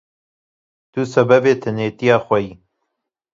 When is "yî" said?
2.45-2.53